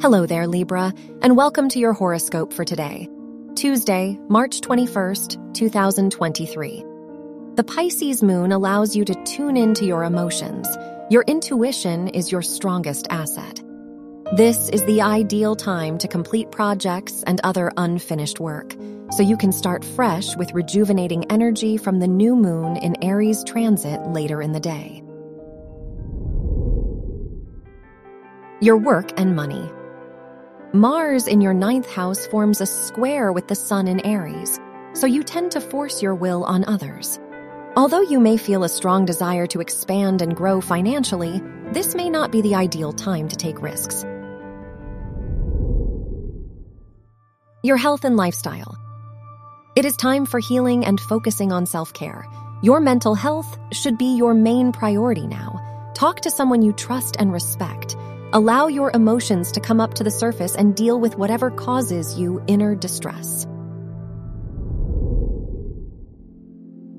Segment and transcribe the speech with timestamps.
[0.00, 3.08] Hello there, Libra, and welcome to your horoscope for today,
[3.56, 6.84] Tuesday, March 21st, 2023.
[7.56, 10.68] The Pisces moon allows you to tune into your emotions.
[11.10, 13.60] Your intuition is your strongest asset.
[14.36, 18.76] This is the ideal time to complete projects and other unfinished work,
[19.10, 24.00] so you can start fresh with rejuvenating energy from the new moon in Aries transit
[24.06, 25.02] later in the day.
[28.60, 29.68] Your work and money.
[30.74, 34.60] Mars in your ninth house forms a square with the sun in Aries,
[34.92, 37.18] so you tend to force your will on others.
[37.74, 41.40] Although you may feel a strong desire to expand and grow financially,
[41.72, 44.04] this may not be the ideal time to take risks.
[47.62, 48.76] Your health and lifestyle.
[49.74, 52.26] It is time for healing and focusing on self care.
[52.62, 55.92] Your mental health should be your main priority now.
[55.94, 57.96] Talk to someone you trust and respect
[58.34, 62.44] Allow your emotions to come up to the surface and deal with whatever causes you
[62.46, 63.46] inner distress.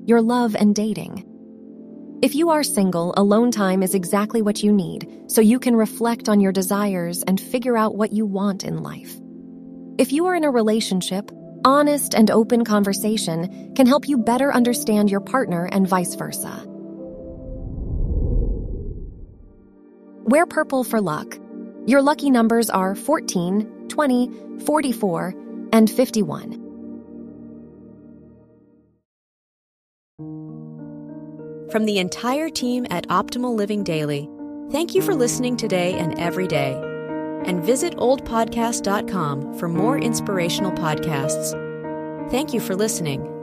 [0.06, 1.24] Your love and dating.
[2.20, 6.28] If you are single, alone time is exactly what you need, so you can reflect
[6.28, 9.16] on your desires and figure out what you want in life.
[9.98, 11.30] If you are in a relationship,
[11.64, 16.66] honest and open conversation can help you better understand your partner and vice versa.
[20.30, 21.36] Wear purple for luck.
[21.86, 24.30] Your lucky numbers are 14, 20,
[24.64, 25.34] 44,
[25.72, 26.52] and 51.
[31.72, 34.28] From the entire team at Optimal Living Daily,
[34.70, 36.80] thank you for listening today and every day.
[37.44, 42.30] And visit oldpodcast.com for more inspirational podcasts.
[42.30, 43.39] Thank you for listening.